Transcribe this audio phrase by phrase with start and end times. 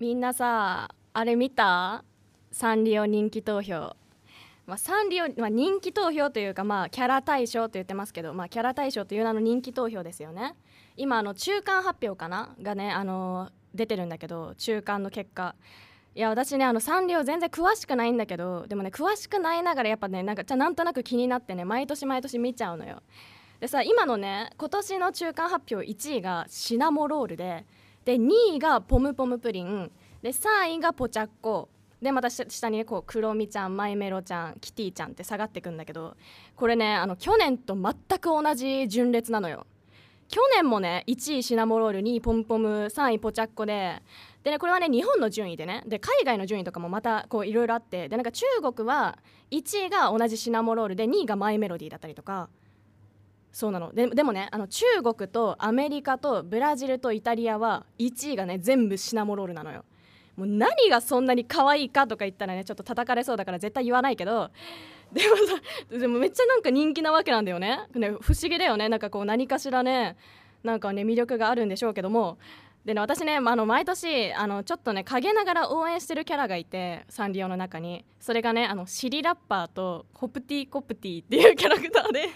[0.00, 2.04] みんなさあれ見た？
[2.52, 3.96] サンリオ人気投票。
[4.64, 10.54] まあ、サンリオ、まあ、人気投票というか、まあ、キャラ大賞と言ってますけど、まあ、キャラ大賞という名の人気投票ですよね。
[10.96, 12.54] 今あの中間発表かな？
[12.62, 15.56] がね、あの出てるんだけど中間の結果。
[16.14, 23.02] いや私ねあのサンリオ全然詳しくないんだけどでもね詳しくないながらやっぱねなんかじゃなんとなく気になってね毎年毎年見ちゃうのよ。
[23.58, 27.66] でさ今のね今年の中間発表1位がシナモロールで
[28.08, 29.90] で2位がポムポムプリン。
[30.22, 31.68] で3位がポチャッコ。
[32.00, 36.16] でまた下にねこうクロミちゃんマイメロちゃんキティちゃんって下がってくんだけど
[36.56, 39.66] これねあの去年と全く同じ順列なのよ。
[40.28, 44.00] 去年もね1位シナモロール2位ポムポム3位ポチャッコで
[44.42, 49.18] でねこれはね日本の順位でねで海外の順位とかもまたこういろいろあってでなんか中国は
[49.50, 52.48] 1位が同じシナモロールで2位がマイメロディーだったりとか
[53.52, 53.92] そうなの。
[53.92, 59.84] ででもねあの中国とアメリカとブラジルとイタリアは1位がね全部シナモロールなのよ。
[60.36, 64.50] もう何がそんなに可愛いかとか言ったらねちょっと叩かれそうだから絶対言わないけど
[65.12, 65.36] でも
[65.90, 67.80] さでもめっちゃなんか人気なわけなんだよね。
[67.94, 68.88] ね不思議だよね。
[68.88, 70.16] なんかこう何かしらね
[70.62, 72.38] なんかね魅力があるんでしょうけども。
[72.84, 78.04] でね私ね、あ、の毎年あのちょっとね陰ながら応援してるキャラがいてサンリオの中に。
[78.20, 82.28] それがねあのシリラッパーとホプティコプティっていうキャラクターで。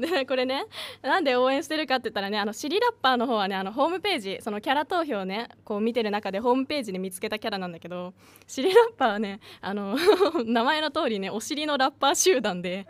[0.00, 0.64] で これね
[1.02, 8.14] なんで応援してるかって言ったらねあのシリラッパーの方はねあのホームページそのキャラ投票をねこう見てる中でホームページで見つけたキャラなんだけど
[8.46, 9.96] シリラッパーはねあの
[10.44, 12.86] 名前の通りねお尻のラッパー集団で。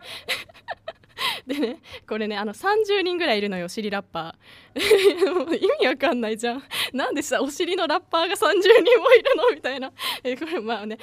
[1.46, 1.76] でね
[2.08, 5.56] これねあの30人ぐらいいるのよシリラッパー。
[5.56, 6.62] 意味わかんないじゃん。
[6.94, 9.50] なんでさお尻のラッパーが30人もいるの？
[9.54, 9.92] みたいな。
[10.24, 10.96] えこれまあね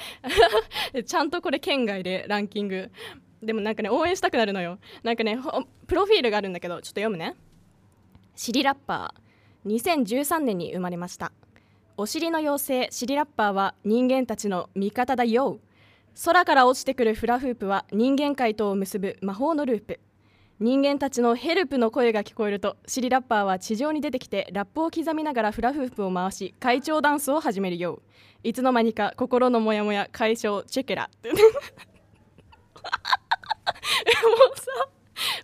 [1.06, 2.90] ちゃんとこれ県外でランキング。
[3.42, 4.78] でもなんかね応援したくなるのよ。
[5.02, 5.38] なんかね
[5.86, 7.34] プロフィールがあるんだけどちょっと読むね。
[8.34, 11.32] シリラッパー2013年に生まれました。
[11.96, 15.58] お尻の妖精シリラッパーは人間たちの味方だよ。
[16.24, 20.00] 空から落ちてくるフラフープは人間界とを結ぶ魔法のループ。
[20.60, 28.02] 人間たちのヘルプの声が聞こえるとシリラッパーは地上に出てきてラップを刻みながらフラフープを回し会長ダンスを始めるよ
[28.42, 31.08] いつの間にか心のモヤモヤ解消チェケラ
[34.56, 34.72] さ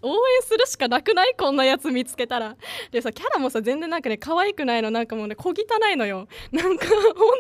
[0.05, 1.35] 応援するしかなくない？
[1.37, 2.57] こんなやつ見つけたら。
[2.91, 5.55] でさキャラもさ全然なんかね可愛くないのなんかもうね小汚
[5.93, 6.29] いのよ。
[6.53, 6.95] なんか本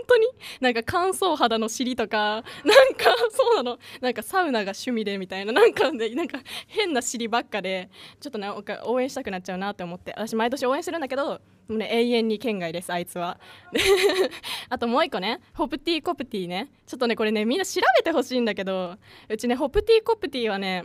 [0.06, 0.26] 当に？
[0.60, 2.42] なんか乾燥肌の尻とか。
[2.64, 3.78] なんかそうなの。
[4.00, 5.52] なんかサウナが趣味でみたいな。
[5.52, 7.90] なんかねなんか変な尻ばっかで。
[8.20, 8.48] ちょっとね
[8.84, 10.12] 応援したくなっちゃうなって思って。
[10.16, 13.38] 私毎年応援するんだけどもうね永遠に県外ですあいつは。
[14.68, 16.70] あともう一個ねホプティコプティね。
[16.86, 18.96] ちょっとねこれねみんな調べてほしいんだけど
[19.28, 20.84] うちねホプティコプティはね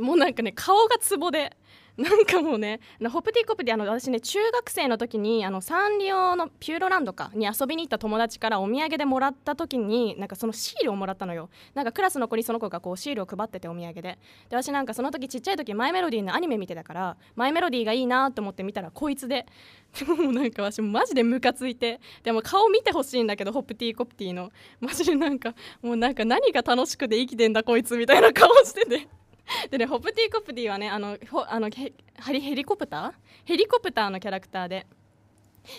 [0.00, 1.56] もうなんかね顔がツボで。
[2.00, 2.80] なんかもうね
[3.10, 11.50] ホプティコプティあの私ね中学生の時にあのサンリオのピューロランドかに遊びに行った友達からお土産でもらった時になんかそのシールをもらったのよ。
[11.74, 14.00] なんかクラスの子にその子がこうシールを配っててお土産で。
[14.02, 14.18] で
[14.50, 19.46] 私なんかその時ちっちゃい時マイメロディーのアニメ見てたからマイメロディーがいいなと思って見たらこいつで。
[19.98, 22.00] でもなんか私マジでムカついて。
[22.22, 24.50] でも顔見てほしいんだけどホプティコプティの。
[24.80, 29.19] マジでなんかもうなんか何が楽しくて生きてんだこいつみたいな顔してて。
[29.70, 33.12] でねホプティコプティはねあのほあのヘヘリコプター？
[33.44, 34.86] ヘリコプターのキャラクターで。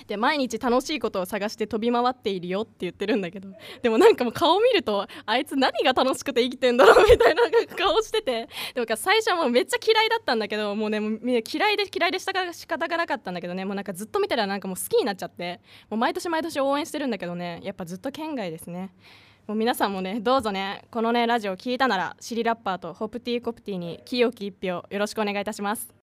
[0.05, 3.49] で毎日楽しいことを探して飛び回っているよって言ってるんだけど。
[3.81, 7.41] でもなんかもう顔見るとあいつ何が楽しくて生きてんだろうみたいな
[7.75, 8.47] 顔してて。
[8.75, 13.65] でも最初はもうめっちゃ嫌いだったんだけどもうねもう嫌いで嫌いでしたが仕方がなかったんだけどね。
[13.65, 15.59] もうなんかずっと見たらなんかもう好きになっちゃって。
[15.89, 17.59] もう毎年毎年応援してるんだけどね。
[17.63, 18.93] やっぱずっと県外ですね。
[19.51, 26.00] もう皆さんもねどうぞねこのねラジオ聞いたならシリラッパーとホプティーコプティに清き一票よろしくお願いいたします。